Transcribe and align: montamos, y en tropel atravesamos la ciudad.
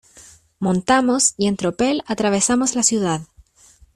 montamos, 0.57 1.35
y 1.37 1.45
en 1.45 1.57
tropel 1.57 2.01
atravesamos 2.07 2.73
la 2.73 2.81
ciudad. 2.81 3.21